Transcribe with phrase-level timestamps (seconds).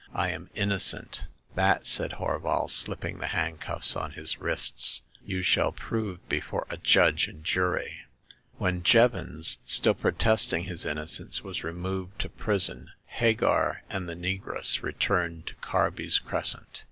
[0.25, 1.25] "I am innocent!
[1.37, 7.27] '* *'That," said Horval, slipping the handcuffs on his wrists, you shall prove before a judge
[7.27, 7.99] and jury."
[8.57, 15.45] When Jevons, still protesting his innocence, was removed to prison, Hagar and the negress returned
[15.45, 16.79] to Carby*s Crescent.